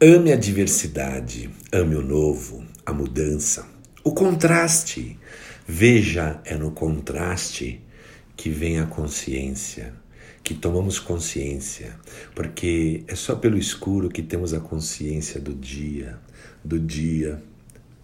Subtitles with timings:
[0.00, 3.66] Ame a diversidade, ame o novo, a mudança,
[4.04, 5.18] o contraste.
[5.66, 7.80] Veja, é no contraste
[8.36, 9.92] que vem a consciência,
[10.44, 11.96] que tomamos consciência,
[12.32, 16.16] porque é só pelo escuro que temos a consciência do dia,
[16.64, 17.42] do dia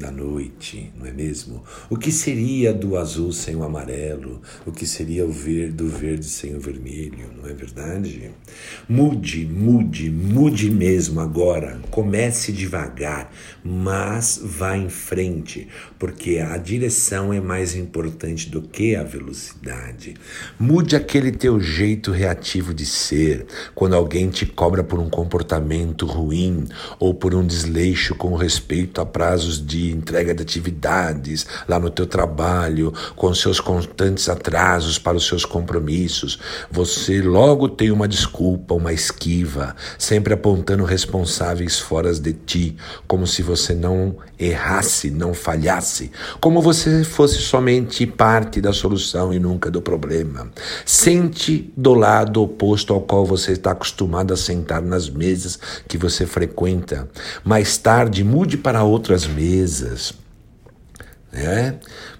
[0.00, 1.62] da noite, não é mesmo?
[1.90, 4.40] O que seria do azul sem o amarelo?
[4.64, 8.30] O que seria o verde, do verde sem o vermelho, não é verdade?
[8.88, 11.78] Mude, mude, mude mesmo agora.
[11.90, 13.30] Comece devagar,
[13.62, 15.68] mas vá em frente,
[15.98, 20.14] porque a direção é mais importante do que a velocidade.
[20.58, 26.66] Mude aquele teu jeito reativo de ser, quando alguém te cobra por um comportamento ruim
[26.98, 32.06] ou por um desleixo com respeito a prazos de entrega de atividades lá no teu
[32.06, 36.38] trabalho, com seus constantes atrasos para os seus compromissos,
[36.70, 42.76] você logo tem uma desculpa, uma esquiva, sempre apontando responsáveis fora de ti,
[43.06, 49.38] como se você não errasse, não falhasse, como você fosse somente parte da solução e
[49.38, 50.50] nunca do problema.
[50.84, 56.26] Sente do lado oposto ao qual você está acostumado a sentar nas mesas que você
[56.26, 57.08] frequenta.
[57.44, 60.19] Mais tarde, mude para outras mesas mesas.
[61.32, 61.74] É?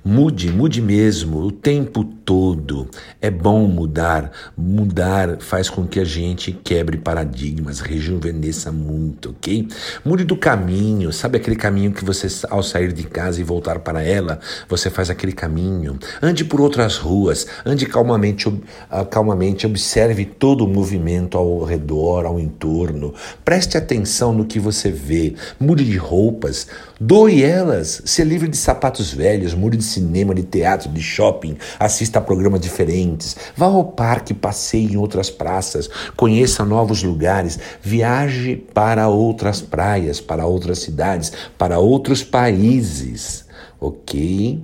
[0.04, 2.88] Mude, mude mesmo, o tempo todo.
[3.20, 4.30] É bom mudar.
[4.56, 9.68] Mudar faz com que a gente quebre paradigmas, rejuvenesça muito, ok?
[10.04, 14.00] Mude do caminho, sabe aquele caminho que você, ao sair de casa e voltar para
[14.02, 14.38] ela,
[14.68, 15.98] você faz aquele caminho.
[16.22, 18.50] Ande por outras ruas, ande calmamente,
[18.88, 23.12] ah, calmamente, observe todo o movimento ao redor, ao entorno.
[23.44, 25.34] Preste atenção no que você vê.
[25.58, 26.68] Mude de roupas,
[27.00, 32.18] doe elas, se livre de sapatos velhos, mude de cinema, de teatro, de shopping, assista
[32.18, 39.08] a programas diferentes, vá ao parque, passeie em outras praças, conheça novos lugares, viaje para
[39.08, 43.48] outras praias, para outras cidades, para outros países.
[43.80, 44.62] Ok?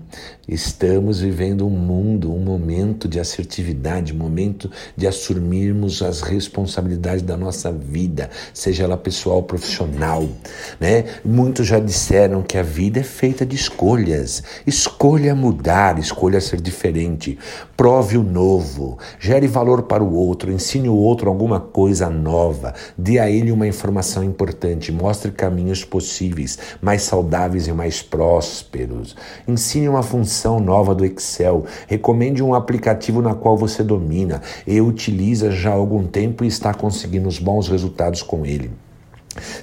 [0.49, 7.37] Estamos vivendo um mundo, um momento de assertividade, um momento de assumirmos as responsabilidades da
[7.37, 10.25] nossa vida, seja ela pessoal ou profissional,
[10.79, 11.05] né?
[11.25, 14.41] Muitos já disseram que a vida é feita de escolhas.
[14.65, 17.37] Escolha mudar, escolha ser diferente.
[17.77, 23.19] Prove o novo, gere valor para o outro, ensine o outro alguma coisa nova, dê
[23.19, 29.17] a ele uma informação importante, mostre caminhos possíveis, mais saudáveis e mais prósperos.
[29.49, 31.65] Ensine uma função nova do Excel.
[31.87, 36.75] Recomende um aplicativo na qual você domina e utiliza já há algum tempo e está
[36.75, 38.71] conseguindo os bons resultados com ele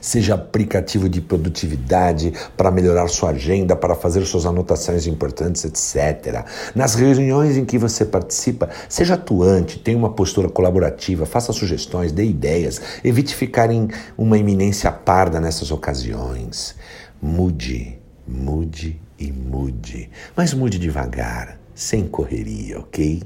[0.02, 6.46] seja aplicativo de produtividade para melhorar sua agenda, para fazer suas anotações importantes, etc.
[6.76, 12.26] Nas reuniões em que você participa, seja atuante, tenha uma postura colaborativa, faça sugestões, dê
[12.26, 16.76] ideias, evite ficar em uma iminência parda nessas ocasiões.
[17.22, 23.24] Mude, mude e mude, mas mude devagar, sem correria, ok?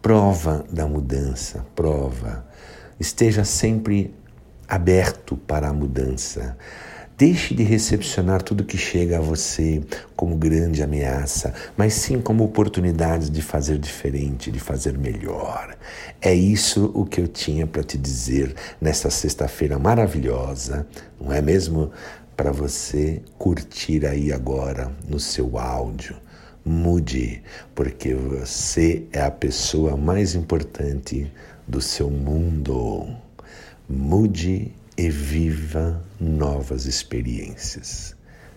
[0.00, 2.46] Prova da mudança, prova.
[2.98, 4.14] Esteja sempre
[4.68, 6.56] aberto para a mudança.
[7.20, 9.82] Deixe de recepcionar tudo que chega a você
[10.16, 15.76] como grande ameaça, mas sim como oportunidades de fazer diferente, de fazer melhor.
[16.18, 20.86] É isso o que eu tinha para te dizer nesta sexta-feira maravilhosa,
[21.20, 21.92] não é mesmo?
[22.34, 26.16] para você curtir aí agora no seu áudio.
[26.64, 27.42] Mude,
[27.74, 31.30] porque você é a pessoa mais importante
[31.68, 33.14] do seu mundo.
[33.86, 38.14] Mude e viva novas experiências.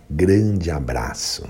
[0.10, 1.50] Grande abraço.